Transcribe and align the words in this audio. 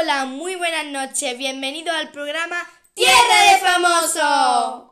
Hola, 0.00 0.24
muy 0.24 0.54
buenas 0.54 0.86
noches. 0.86 1.36
Bienvenidos 1.36 1.94
al 1.94 2.10
programa 2.10 2.56
Tierra 2.94 3.52
de 3.52 3.58
Famosos. 3.58 4.90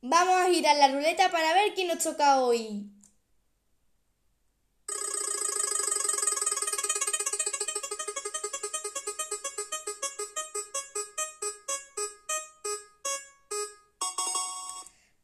Vamos 0.00 0.40
a 0.40 0.50
girar 0.50 0.76
la 0.76 0.88
ruleta 0.88 1.28
para 1.30 1.54
ver 1.54 1.74
quién 1.74 1.88
nos 1.88 1.98
toca 1.98 2.40
hoy. 2.40 2.97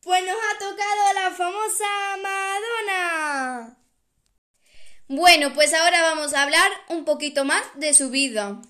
Pues 0.05 0.23
nos 0.23 0.37
ha 0.37 0.59
tocado 0.59 1.15
la 1.15 1.31
famosa 1.31 1.85
Madonna. 2.23 3.79
Bueno, 5.09 5.55
pues 5.55 5.73
ahora 5.73 6.03
vamos 6.03 6.35
a 6.35 6.43
hablar 6.43 6.71
un 6.89 7.07
poquito 7.07 7.47
más 7.47 7.63
de 7.77 7.95
su 7.95 8.11
vida. 8.11 8.61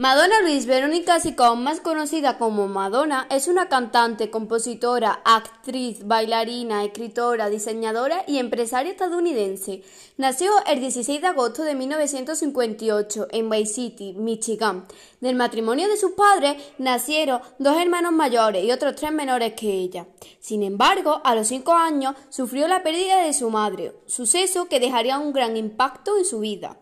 Madonna 0.00 0.40
Luis 0.40 0.64
Verónica 0.64 1.20
Sicón, 1.20 1.62
más 1.62 1.80
conocida 1.80 2.38
como 2.38 2.68
Madonna, 2.68 3.26
es 3.28 3.48
una 3.48 3.68
cantante, 3.68 4.30
compositora, 4.30 5.20
actriz, 5.26 6.06
bailarina, 6.06 6.82
escritora, 6.86 7.50
diseñadora 7.50 8.24
y 8.26 8.38
empresaria 8.38 8.92
estadounidense. 8.92 9.82
Nació 10.16 10.52
el 10.66 10.80
16 10.80 11.20
de 11.20 11.26
agosto 11.26 11.64
de 11.64 11.74
1958 11.74 13.28
en 13.30 13.50
Bay 13.50 13.66
City, 13.66 14.14
Michigan. 14.14 14.86
Del 15.20 15.36
matrimonio 15.36 15.86
de 15.86 15.98
sus 15.98 16.12
padres 16.12 16.56
nacieron 16.78 17.42
dos 17.58 17.76
hermanos 17.76 18.12
mayores 18.12 18.64
y 18.64 18.72
otros 18.72 18.94
tres 18.94 19.12
menores 19.12 19.52
que 19.52 19.70
ella. 19.70 20.06
Sin 20.40 20.62
embargo, 20.62 21.20
a 21.24 21.34
los 21.34 21.48
cinco 21.48 21.74
años 21.74 22.16
sufrió 22.30 22.68
la 22.68 22.82
pérdida 22.82 23.22
de 23.22 23.34
su 23.34 23.50
madre, 23.50 23.92
suceso 24.06 24.66
que 24.66 24.80
dejaría 24.80 25.18
un 25.18 25.34
gran 25.34 25.58
impacto 25.58 26.16
en 26.16 26.24
su 26.24 26.40
vida. 26.40 26.78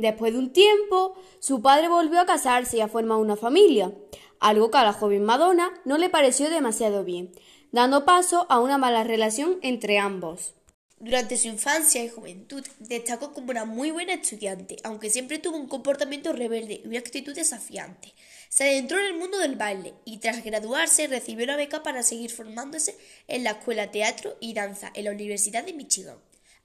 Después 0.00 0.32
de 0.32 0.38
un 0.38 0.50
tiempo, 0.50 1.14
su 1.40 1.60
padre 1.60 1.88
volvió 1.88 2.20
a 2.20 2.24
casarse 2.24 2.78
y 2.78 2.80
a 2.80 2.88
formar 2.88 3.18
una 3.18 3.36
familia, 3.36 3.92
algo 4.38 4.70
que 4.70 4.78
a 4.78 4.84
la 4.84 4.94
joven 4.94 5.24
Madonna 5.24 5.74
no 5.84 5.98
le 5.98 6.08
pareció 6.08 6.48
demasiado 6.48 7.04
bien, 7.04 7.32
dando 7.70 8.06
paso 8.06 8.46
a 8.48 8.60
una 8.60 8.78
mala 8.78 9.04
relación 9.04 9.58
entre 9.60 9.98
ambos. 9.98 10.54
Durante 10.98 11.36
su 11.36 11.48
infancia 11.48 12.02
y 12.02 12.08
juventud 12.08 12.64
destacó 12.78 13.34
como 13.34 13.50
una 13.50 13.66
muy 13.66 13.90
buena 13.90 14.14
estudiante, 14.14 14.76
aunque 14.84 15.10
siempre 15.10 15.38
tuvo 15.38 15.58
un 15.58 15.68
comportamiento 15.68 16.32
rebelde 16.32 16.80
y 16.82 16.88
una 16.88 16.98
actitud 16.98 17.34
desafiante. 17.34 18.14
Se 18.48 18.64
adentró 18.64 18.98
en 19.00 19.04
el 19.04 19.18
mundo 19.18 19.36
del 19.36 19.56
baile 19.56 19.92
y 20.06 20.16
tras 20.16 20.42
graduarse 20.42 21.08
recibió 21.08 21.44
una 21.44 21.56
beca 21.56 21.82
para 21.82 22.02
seguir 22.02 22.30
formándose 22.30 22.96
en 23.28 23.44
la 23.44 23.50
Escuela 23.50 23.90
Teatro 23.90 24.38
y 24.40 24.54
Danza 24.54 24.90
en 24.94 25.04
la 25.04 25.10
Universidad 25.10 25.62
de 25.62 25.74
Michigan. 25.74 26.16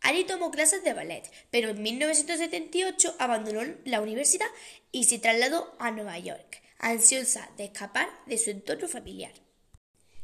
Allí 0.01 0.23
tomó 0.23 0.51
clases 0.51 0.83
de 0.83 0.93
ballet, 0.93 1.23
pero 1.49 1.69
en 1.69 1.81
1978 1.81 3.15
abandonó 3.19 3.61
la 3.85 4.01
universidad 4.01 4.47
y 4.91 5.05
se 5.05 5.19
trasladó 5.19 5.73
a 5.79 5.91
Nueva 5.91 6.19
York, 6.19 6.61
ansiosa 6.79 7.49
de 7.57 7.65
escapar 7.65 8.07
de 8.25 8.37
su 8.37 8.51
entorno 8.51 8.87
familiar. 8.87 9.31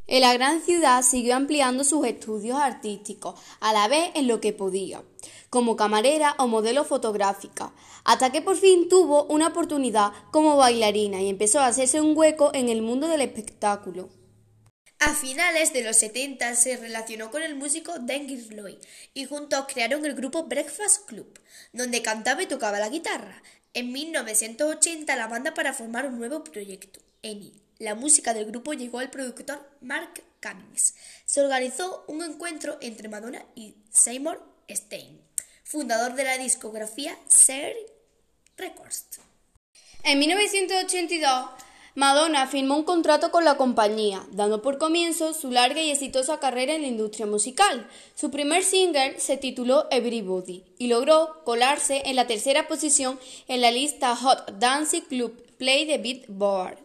En 0.07 0.21
la 0.21 0.33
gran 0.33 0.61
ciudad 0.61 1.03
siguió 1.03 1.35
ampliando 1.35 1.83
sus 1.83 2.05
estudios 2.05 2.57
artísticos, 2.59 3.39
a 3.59 3.71
la 3.71 3.87
vez 3.87 4.09
en 4.15 4.27
lo 4.27 4.41
que 4.41 4.51
podía, 4.51 5.03
como 5.49 5.75
camarera 5.75 6.35
o 6.37 6.47
modelo 6.47 6.83
fotográfica, 6.83 7.73
hasta 8.03 8.31
que 8.31 8.41
por 8.41 8.57
fin 8.57 8.89
tuvo 8.89 9.23
una 9.25 9.47
oportunidad 9.47 10.11
como 10.31 10.57
bailarina 10.57 11.21
y 11.21 11.29
empezó 11.29 11.59
a 11.61 11.67
hacerse 11.67 12.01
un 12.01 12.17
hueco 12.17 12.51
en 12.53 12.69
el 12.69 12.81
mundo 12.81 13.07
del 13.07 13.21
espectáculo. 13.21 14.09
A 15.03 15.15
finales 15.15 15.73
de 15.73 15.81
los 15.81 15.97
70 15.97 16.53
se 16.53 16.77
relacionó 16.77 17.31
con 17.31 17.41
el 17.41 17.55
músico 17.55 17.97
Dan 17.97 18.27
Lloyd 18.27 18.77
y 19.15 19.25
juntos 19.25 19.65
crearon 19.67 20.05
el 20.05 20.13
grupo 20.13 20.43
Breakfast 20.43 21.07
Club, 21.07 21.39
donde 21.73 22.03
cantaba 22.03 22.43
y 22.43 22.45
tocaba 22.45 22.79
la 22.79 22.87
guitarra. 22.87 23.41
En 23.73 23.91
1980 23.91 25.15
la 25.15 25.25
banda 25.25 25.55
para 25.55 25.73
formar 25.73 26.05
un 26.05 26.19
nuevo 26.19 26.43
proyecto, 26.43 26.99
ENI. 27.23 27.51
La 27.79 27.95
música 27.95 28.35
del 28.35 28.45
grupo 28.45 28.73
llegó 28.73 28.99
al 28.99 29.09
productor 29.09 29.67
Mark 29.81 30.21
Cummings. 30.39 30.93
Se 31.25 31.41
organizó 31.41 32.05
un 32.07 32.21
encuentro 32.21 32.77
entre 32.79 33.09
Madonna 33.09 33.43
y 33.55 33.73
Seymour 33.89 34.39
Stein, 34.69 35.19
fundador 35.63 36.13
de 36.13 36.25
la 36.25 36.37
discografía 36.37 37.17
Ser 37.27 37.75
Records. 38.55 39.19
En 40.03 40.19
1982 40.19 41.49
Madonna 41.93 42.47
firmó 42.47 42.77
un 42.77 42.83
contrato 42.83 43.31
con 43.31 43.43
la 43.43 43.57
compañía, 43.57 44.25
dando 44.31 44.61
por 44.61 44.77
comienzo 44.77 45.33
su 45.33 45.51
larga 45.51 45.81
y 45.81 45.91
exitosa 45.91 46.39
carrera 46.39 46.73
en 46.73 46.83
la 46.83 46.87
industria 46.87 47.25
musical. 47.25 47.85
Su 48.15 48.31
primer 48.31 48.63
single 48.63 49.19
se 49.19 49.35
tituló 49.35 49.87
Everybody 49.91 50.63
y 50.77 50.87
logró 50.87 51.43
colarse 51.43 52.03
en 52.05 52.15
la 52.15 52.27
tercera 52.27 52.69
posición 52.69 53.19
en 53.49 53.59
la 53.59 53.71
lista 53.71 54.15
Hot 54.15 54.57
Dance 54.57 55.03
Club 55.03 55.35
Play 55.57 55.85
de 55.85 55.97
Beatport. 55.97 56.79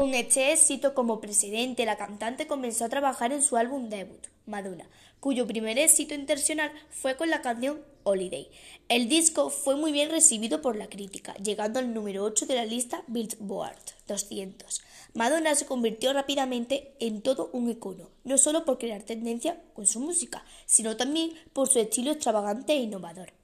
Con 0.00 0.14
este 0.14 0.50
éxito 0.50 0.94
como 0.94 1.20
presidente, 1.20 1.84
la 1.84 1.98
cantante 1.98 2.46
comenzó 2.46 2.86
a 2.86 2.88
trabajar 2.88 3.34
en 3.34 3.42
su 3.42 3.58
álbum 3.58 3.90
debut, 3.90 4.28
Madonna, 4.46 4.88
cuyo 5.20 5.46
primer 5.46 5.78
éxito 5.78 6.14
internacional 6.14 6.72
fue 6.88 7.18
con 7.18 7.28
la 7.28 7.42
canción 7.42 7.84
Holiday. 8.04 8.48
El 8.88 9.10
disco 9.10 9.50
fue 9.50 9.76
muy 9.76 9.92
bien 9.92 10.08
recibido 10.08 10.62
por 10.62 10.74
la 10.74 10.88
crítica, 10.88 11.34
llegando 11.34 11.80
al 11.80 11.92
número 11.92 12.24
8 12.24 12.46
de 12.46 12.54
la 12.54 12.64
lista 12.64 13.04
Billboard 13.08 13.76
200. 14.08 14.80
Madonna 15.12 15.54
se 15.54 15.66
convirtió 15.66 16.14
rápidamente 16.14 16.94
en 16.98 17.20
todo 17.20 17.50
un 17.52 17.68
icono, 17.68 18.08
no 18.24 18.38
solo 18.38 18.64
por 18.64 18.78
crear 18.78 19.02
tendencia 19.02 19.60
con 19.74 19.86
su 19.86 20.00
música, 20.00 20.46
sino 20.64 20.96
también 20.96 21.34
por 21.52 21.68
su 21.68 21.78
estilo 21.78 22.10
extravagante 22.12 22.72
e 22.72 22.76
innovador. 22.76 23.34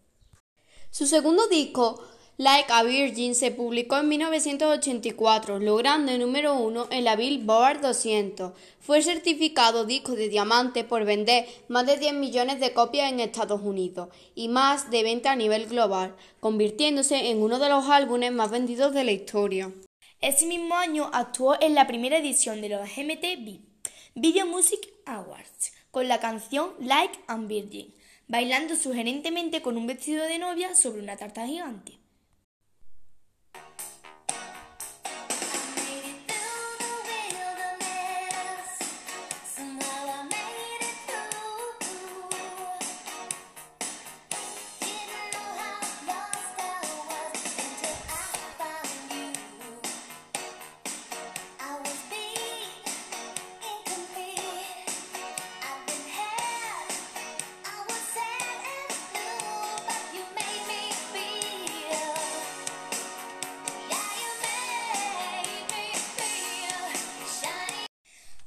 Su 0.90 1.06
segundo 1.06 1.48
disco 1.48 2.02
Like 2.38 2.70
a 2.70 2.82
Virgin 2.82 3.34
se 3.34 3.50
publicó 3.50 3.96
en 3.96 4.08
1984, 4.10 5.58
logrando 5.58 6.12
el 6.12 6.20
número 6.20 6.54
uno 6.54 6.86
en 6.90 7.04
la 7.04 7.16
Billboard 7.16 7.80
200. 7.80 8.52
Fue 8.78 9.00
certificado 9.00 9.86
disco 9.86 10.12
de 10.12 10.28
diamante 10.28 10.84
por 10.84 11.06
vender 11.06 11.46
más 11.68 11.86
de 11.86 11.96
10 11.96 12.12
millones 12.12 12.60
de 12.60 12.74
copias 12.74 13.10
en 13.10 13.20
Estados 13.20 13.62
Unidos 13.62 14.10
y 14.34 14.48
más 14.48 14.90
de 14.90 15.02
20 15.02 15.30
a 15.30 15.34
nivel 15.34 15.64
global, 15.64 16.14
convirtiéndose 16.38 17.30
en 17.30 17.40
uno 17.40 17.58
de 17.58 17.70
los 17.70 17.88
álbumes 17.88 18.32
más 18.32 18.50
vendidos 18.50 18.92
de 18.92 19.04
la 19.04 19.12
historia. 19.12 19.72
Ese 20.20 20.44
mismo 20.44 20.74
año 20.74 21.08
actuó 21.14 21.56
en 21.58 21.74
la 21.74 21.86
primera 21.86 22.18
edición 22.18 22.60
de 22.60 22.68
los 22.68 22.82
MTV 22.82 23.60
Video 24.14 24.46
Music 24.46 24.86
Awards 25.06 25.72
con 25.90 26.06
la 26.06 26.20
canción 26.20 26.74
Like 26.80 27.18
a 27.28 27.38
Virgin, 27.38 27.94
bailando 28.28 28.76
sugerentemente 28.76 29.62
con 29.62 29.78
un 29.78 29.86
vestido 29.86 30.24
de 30.24 30.38
novia 30.38 30.74
sobre 30.74 31.00
una 31.00 31.16
tarta 31.16 31.46
gigante. 31.46 32.05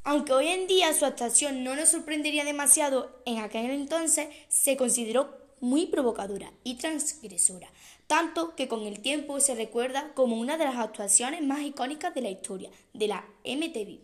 Aunque 0.10 0.34
hoy 0.34 0.48
en 0.48 0.66
día 0.66 0.92
su 0.92 1.06
actuación 1.06 1.64
no 1.64 1.76
nos 1.76 1.90
sorprendería 1.90 2.44
demasiado, 2.44 3.22
en 3.28 3.38
aquel 3.38 3.70
entonces 3.70 4.28
se 4.48 4.76
consideró 4.76 5.38
muy 5.60 5.86
provocadora 5.86 6.52
y 6.64 6.78
transgresora, 6.78 7.72
tanto 8.08 8.56
que 8.56 8.68
con 8.68 8.88
el 8.88 9.02
tiempo 9.02 9.40
se 9.40 9.54
recuerda 9.54 10.12
como 10.16 10.40
una 10.40 10.58
de 10.58 10.66
las 10.66 10.78
actuaciones 10.78 11.44
más 11.44 11.62
icónicas 11.62 12.16
de 12.16 12.24
la 12.24 12.32
historia 12.32 12.72
de 12.92 13.08
la 13.08 13.24
MTV. 13.46 14.00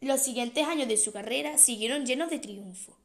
Los 0.00 0.22
siguientes 0.22 0.66
años 0.66 0.88
de 0.88 0.96
su 0.96 1.12
carrera 1.12 1.58
siguieron 1.58 2.06
llenos 2.06 2.30
de 2.30 2.38
triunfo. 2.38 2.96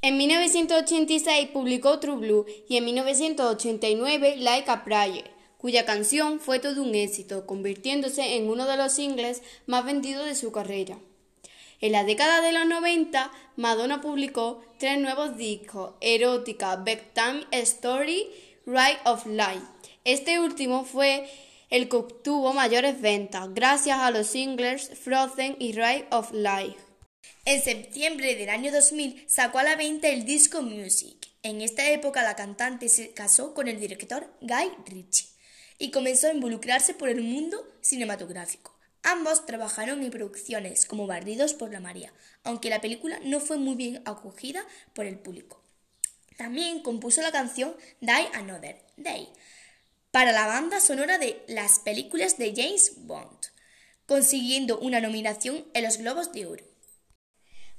En 0.00 0.18
1986 0.18 1.48
publicó 1.48 1.98
True 1.98 2.18
Blue 2.18 2.46
y 2.68 2.76
en 2.76 2.84
1989 2.84 4.36
Like 4.36 4.70
a 4.70 4.84
Prayer, 4.84 5.28
cuya 5.58 5.84
canción 5.84 6.38
fue 6.38 6.60
todo 6.60 6.80
un 6.80 6.94
éxito, 6.94 7.46
convirtiéndose 7.46 8.36
en 8.36 8.48
uno 8.48 8.64
de 8.68 8.76
los 8.76 8.92
singles 8.92 9.42
más 9.66 9.84
vendidos 9.84 10.24
de 10.24 10.36
su 10.36 10.52
carrera. 10.52 11.00
En 11.82 11.90
la 11.90 12.04
década 12.04 12.40
de 12.42 12.52
los 12.52 12.64
90, 12.64 13.32
Madonna 13.56 14.00
publicó 14.00 14.64
tres 14.78 15.00
nuevos 15.00 15.36
discos, 15.36 15.94
Erótica, 16.00 16.76
Bedtime 16.76 17.44
Story, 17.50 18.30
Right 18.66 18.98
of 19.04 19.26
Life. 19.26 19.66
Este 20.04 20.38
último 20.38 20.84
fue 20.84 21.28
el 21.70 21.88
que 21.88 21.96
obtuvo 21.96 22.52
mayores 22.52 23.00
ventas, 23.00 23.52
gracias 23.52 23.98
a 23.98 24.12
los 24.12 24.28
singles 24.28 24.96
Frozen 24.96 25.56
y 25.58 25.72
Right 25.72 26.06
of 26.12 26.30
Life. 26.32 26.78
En 27.46 27.60
septiembre 27.60 28.36
del 28.36 28.50
año 28.50 28.70
2000 28.70 29.24
sacó 29.28 29.58
a 29.58 29.64
la 29.64 29.74
venta 29.74 30.08
el 30.08 30.24
disco 30.24 30.62
Music. 30.62 31.16
En 31.42 31.62
esta 31.62 31.90
época 31.90 32.22
la 32.22 32.36
cantante 32.36 32.88
se 32.88 33.12
casó 33.12 33.54
con 33.54 33.66
el 33.66 33.80
director 33.80 34.32
Guy 34.40 34.70
Ritchie 34.86 35.30
y 35.80 35.90
comenzó 35.90 36.28
a 36.28 36.32
involucrarse 36.32 36.94
por 36.94 37.08
el 37.08 37.22
mundo 37.22 37.58
cinematográfico. 37.80 38.71
Ambos 39.02 39.46
trabajaron 39.46 40.02
en 40.02 40.10
producciones 40.10 40.86
como 40.86 41.06
Barridos 41.06 41.54
por 41.54 41.72
la 41.72 41.80
María, 41.80 42.12
aunque 42.44 42.70
la 42.70 42.80
película 42.80 43.18
no 43.24 43.40
fue 43.40 43.56
muy 43.56 43.74
bien 43.74 44.00
acogida 44.04 44.64
por 44.94 45.06
el 45.06 45.18
público. 45.18 45.60
También 46.36 46.82
compuso 46.82 47.20
la 47.20 47.32
canción 47.32 47.74
Die 48.00 48.28
Another 48.32 48.80
Day 48.96 49.28
para 50.12 50.32
la 50.32 50.46
banda 50.46 50.80
sonora 50.80 51.18
de 51.18 51.42
las 51.48 51.78
películas 51.78 52.38
de 52.38 52.52
James 52.54 52.92
Bond, 53.06 53.46
consiguiendo 54.06 54.78
una 54.78 55.00
nominación 55.00 55.66
en 55.74 55.84
los 55.84 55.98
Globos 55.98 56.32
de 56.32 56.46
Oro. 56.46 56.71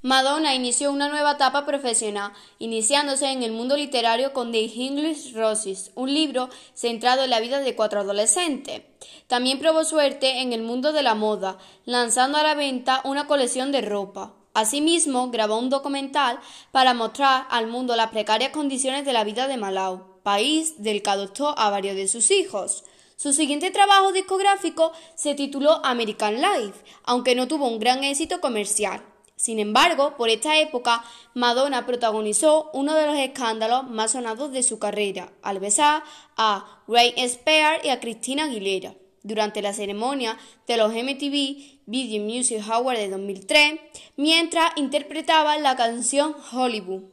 Madonna 0.06 0.54
inició 0.54 0.92
una 0.92 1.08
nueva 1.08 1.32
etapa 1.32 1.66
profesional, 1.66 2.34
iniciándose 2.60 3.32
en 3.32 3.42
el 3.42 3.54
mundo 3.54 3.78
literario 3.78 4.34
con 4.34 4.52
The 4.52 4.66
English 4.66 5.34
Roses, 5.34 5.92
un 5.96 6.14
libro 6.14 6.50
centrado 6.74 7.24
en 7.24 7.30
la 7.30 7.40
vida 7.40 7.60
de 7.60 7.74
cuatro 7.74 8.02
adolescentes. 8.02 8.82
También 9.28 9.60
probó 9.60 9.86
suerte 9.86 10.42
en 10.42 10.52
el 10.52 10.62
mundo 10.62 10.92
de 10.92 11.04
la 11.04 11.16
moda, 11.16 11.58
lanzando 11.86 12.38
a 12.38 12.44
la 12.44 12.54
venta 12.54 13.00
una 13.06 13.28
colección 13.28 13.72
de 13.72 13.80
ropa. 13.80 14.34
Asimismo, 14.54 15.32
grabó 15.32 15.58
un 15.58 15.70
documental 15.70 16.38
para 16.74 16.94
mostrar 16.94 17.48
al 17.50 17.68
mundo 17.68 17.96
las 17.96 18.10
precarias 18.10 18.52
condiciones 18.52 19.06
de 19.06 19.14
la 19.14 19.24
vida 19.24 19.48
de 19.48 19.56
Malau, 19.56 20.22
país 20.22 20.84
del 20.84 21.02
que 21.02 21.12
adoptó 21.12 21.58
a 21.58 21.70
varios 21.70 21.96
de 21.96 22.10
sus 22.10 22.30
hijos. 22.30 22.84
Su 23.16 23.32
siguiente 23.32 23.72
trabajo 23.72 24.12
discográfico 24.12 24.92
se 25.16 25.34
tituló 25.34 25.80
American 25.86 26.42
Life, 26.42 26.84
aunque 27.06 27.36
no 27.36 27.48
tuvo 27.48 27.70
un 27.70 27.80
gran 27.80 28.04
éxito 28.04 28.42
comercial. 28.42 29.02
Sin 29.44 29.60
embargo, 29.60 30.16
por 30.16 30.30
esta 30.30 30.58
época, 30.58 31.04
Madonna 31.34 31.86
protagonizó 31.86 32.70
uno 32.72 32.96
de 32.96 33.06
los 33.06 33.18
escándalos 33.18 33.90
más 33.90 34.12
sonados 34.12 34.54
de 34.54 34.64
su 34.64 34.80
carrera, 34.80 35.34
al 35.42 35.60
besar 35.60 36.02
a 36.38 36.82
Ray 36.88 37.14
Spears 37.18 37.84
y 37.84 37.90
a 37.90 38.00
Christina 38.00 38.46
Aguilera. 38.46 38.96
Durante 39.22 39.62
la 39.62 39.74
ceremonia 39.74 40.38
de 40.66 40.78
los 40.78 40.94
MTV 40.94 41.82
Video 41.86 42.24
Music 42.24 42.64
Awards 42.70 43.02
de 43.02 43.10
2003, 43.10 43.82
mientras 44.16 44.72
interpretaba 44.78 45.58
la 45.58 45.76
canción 45.76 46.34
Hollywood. 46.54 47.04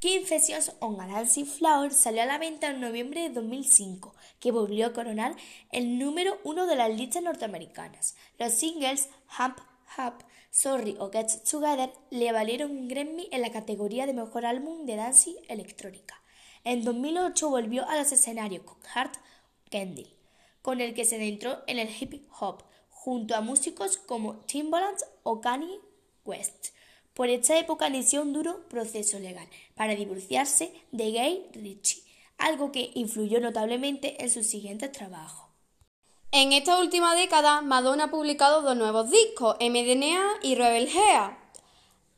Confessions 0.00 0.70
on 0.78 1.00
a 1.00 1.08
Dancing 1.08 1.46
Flower 1.46 1.92
salió 1.92 2.22
a 2.22 2.26
la 2.26 2.38
venta 2.38 2.68
en 2.68 2.80
noviembre 2.80 3.22
de 3.22 3.30
2005, 3.30 4.14
que 4.38 4.52
volvió 4.52 4.86
a 4.86 4.92
coronar 4.92 5.34
el 5.72 5.98
número 5.98 6.38
uno 6.44 6.66
de 6.66 6.76
las 6.76 6.90
listas 6.96 7.24
norteamericanas. 7.24 8.14
Los 8.38 8.52
singles 8.52 9.08
Hump 9.36 9.58
Hub, 9.98 10.24
Sorry 10.54 10.96
o 10.98 11.10
Get 11.10 11.28
Together 11.50 11.90
le 12.10 12.30
valieron 12.30 12.72
un 12.72 12.86
Grammy 12.86 13.26
en 13.32 13.40
la 13.40 13.50
categoría 13.50 14.04
de 14.04 14.12
Mejor 14.12 14.44
Álbum 14.44 14.84
de 14.84 14.96
Dancing 14.96 15.36
Electrónica. 15.48 16.20
En 16.62 16.84
2008 16.84 17.48
volvió 17.48 17.88
a 17.88 17.96
los 17.96 18.12
escenarios 18.12 18.62
con 18.62 18.76
Hart 18.94 19.14
Kendall, 19.70 20.14
con 20.60 20.82
el 20.82 20.92
que 20.92 21.06
se 21.06 21.16
adentró 21.16 21.62
en 21.66 21.78
el 21.78 21.88
hip 21.88 22.28
hop, 22.38 22.64
junto 22.90 23.34
a 23.34 23.40
músicos 23.40 23.96
como 23.96 24.40
Timbaland 24.40 24.98
o 25.22 25.40
Kanye 25.40 25.80
West. 26.26 26.74
Por 27.14 27.30
esta 27.30 27.58
época 27.58 27.88
inició 27.88 28.20
un 28.20 28.34
duro 28.34 28.68
proceso 28.68 29.18
legal 29.18 29.48
para 29.74 29.94
divorciarse 29.94 30.70
de 30.90 31.12
Gay 31.12 31.46
Ritchie, 31.54 32.02
algo 32.36 32.72
que 32.72 32.90
influyó 32.94 33.40
notablemente 33.40 34.22
en 34.22 34.28
sus 34.28 34.46
siguientes 34.46 34.92
trabajos. 34.92 35.51
En 36.34 36.54
esta 36.54 36.78
última 36.78 37.14
década, 37.14 37.60
Madonna 37.60 38.04
ha 38.04 38.10
publicado 38.10 38.62
dos 38.62 38.74
nuevos 38.74 39.10
discos, 39.10 39.54
MDNA 39.60 40.38
y 40.40 40.54
Rebel. 40.54 40.88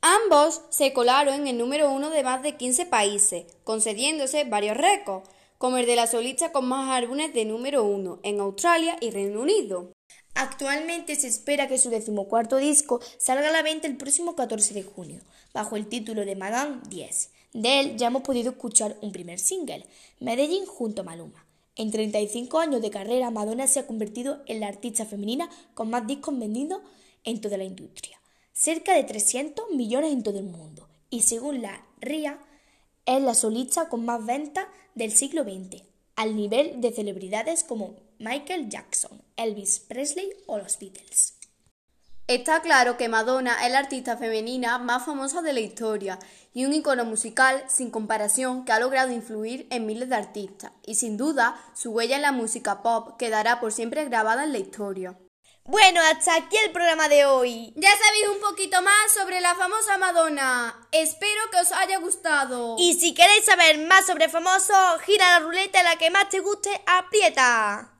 Ambos 0.02 0.60
se 0.70 0.92
colaron 0.92 1.34
en 1.34 1.48
el 1.48 1.58
número 1.58 1.90
uno 1.90 2.10
de 2.10 2.22
más 2.22 2.40
de 2.40 2.56
15 2.56 2.86
países, 2.86 3.44
concediéndose 3.64 4.44
varios 4.44 4.76
récords, 4.76 5.28
como 5.58 5.78
el 5.78 5.86
de 5.86 5.96
la 5.96 6.06
solista 6.06 6.52
con 6.52 6.64
más 6.66 6.90
álbumes 6.90 7.34
de 7.34 7.44
número 7.44 7.82
uno 7.82 8.20
en 8.22 8.38
Australia 8.38 8.96
y 9.00 9.10
Reino 9.10 9.40
Unido. 9.40 9.90
Actualmente 10.36 11.16
se 11.16 11.26
espera 11.26 11.66
que 11.66 11.78
su 11.78 11.90
decimocuarto 11.90 12.58
disco 12.58 13.00
salga 13.18 13.48
a 13.48 13.52
la 13.52 13.62
venta 13.62 13.88
el 13.88 13.96
próximo 13.96 14.36
14 14.36 14.74
de 14.74 14.84
junio, 14.84 15.22
bajo 15.52 15.74
el 15.74 15.88
título 15.88 16.24
de 16.24 16.36
Madame 16.36 16.82
10. 16.88 17.30
De 17.54 17.80
él 17.80 17.96
ya 17.96 18.06
hemos 18.06 18.22
podido 18.22 18.52
escuchar 18.52 18.96
un 19.00 19.10
primer 19.10 19.40
single, 19.40 19.84
Medellín 20.20 20.66
junto 20.66 21.02
a 21.02 21.04
Maluma. 21.04 21.43
En 21.76 21.90
35 21.90 22.58
años 22.60 22.82
de 22.82 22.90
carrera, 22.90 23.30
Madonna 23.30 23.66
se 23.66 23.80
ha 23.80 23.86
convertido 23.86 24.42
en 24.46 24.60
la 24.60 24.68
artista 24.68 25.06
femenina 25.06 25.50
con 25.74 25.90
más 25.90 26.06
discos 26.06 26.38
vendidos 26.38 26.80
en 27.24 27.40
toda 27.40 27.56
la 27.56 27.64
industria, 27.64 28.20
cerca 28.52 28.94
de 28.94 29.02
300 29.02 29.70
millones 29.72 30.12
en 30.12 30.22
todo 30.22 30.38
el 30.38 30.44
mundo, 30.44 30.88
y 31.10 31.22
según 31.22 31.62
la 31.62 31.84
RIA, 32.00 32.38
es 33.06 33.22
la 33.22 33.34
solista 33.34 33.88
con 33.88 34.04
más 34.04 34.24
ventas 34.24 34.66
del 34.94 35.12
siglo 35.12 35.42
XX, 35.42 35.82
al 36.16 36.36
nivel 36.36 36.80
de 36.80 36.92
celebridades 36.92 37.64
como 37.64 37.96
Michael 38.18 38.68
Jackson, 38.68 39.20
Elvis 39.36 39.80
Presley 39.80 40.30
o 40.46 40.58
los 40.58 40.78
Beatles. 40.78 41.34
Está 42.26 42.62
claro 42.62 42.96
que 42.96 43.10
Madonna 43.10 43.66
es 43.66 43.70
la 43.70 43.80
artista 43.80 44.16
femenina 44.16 44.78
más 44.78 45.04
famosa 45.04 45.42
de 45.42 45.52
la 45.52 45.60
historia 45.60 46.18
y 46.54 46.64
un 46.64 46.72
icono 46.72 47.04
musical 47.04 47.62
sin 47.68 47.90
comparación 47.90 48.64
que 48.64 48.72
ha 48.72 48.78
logrado 48.78 49.12
influir 49.12 49.66
en 49.70 49.84
miles 49.84 50.08
de 50.08 50.16
artistas, 50.16 50.72
y 50.86 50.94
sin 50.94 51.18
duda 51.18 51.54
su 51.74 51.90
huella 51.90 52.16
en 52.16 52.22
la 52.22 52.32
música 52.32 52.82
pop 52.82 53.18
quedará 53.18 53.60
por 53.60 53.72
siempre 53.72 54.06
grabada 54.06 54.44
en 54.44 54.52
la 54.52 54.58
historia. 54.58 55.18
Bueno, 55.66 56.00
hasta 56.00 56.34
aquí 56.36 56.56
el 56.64 56.72
programa 56.72 57.10
de 57.10 57.26
hoy. 57.26 57.74
Ya 57.76 57.90
sabéis 57.90 58.28
un 58.34 58.40
poquito 58.40 58.80
más 58.80 59.12
sobre 59.12 59.42
la 59.42 59.54
famosa 59.54 59.98
Madonna. 59.98 60.88
Espero 60.92 61.42
que 61.50 61.58
os 61.58 61.72
haya 61.72 61.98
gustado. 61.98 62.76
Y 62.78 62.94
si 62.94 63.12
queréis 63.12 63.44
saber 63.44 63.86
más 63.86 64.06
sobre 64.06 64.30
famosos, 64.30 65.00
gira 65.04 65.38
la 65.38 65.44
ruleta 65.44 65.82
la 65.82 65.96
que 65.96 66.10
más 66.10 66.30
te 66.30 66.40
guste, 66.40 66.70
aprieta. 66.86 67.93